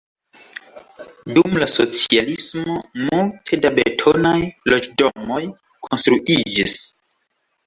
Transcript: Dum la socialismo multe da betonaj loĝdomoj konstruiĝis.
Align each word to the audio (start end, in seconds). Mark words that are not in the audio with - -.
Dum 1.37 1.59
la 1.63 1.67
socialismo 1.73 2.77
multe 3.01 3.61
da 3.67 3.73
betonaj 3.81 4.35
loĝdomoj 4.75 5.41
konstruiĝis. 5.91 6.77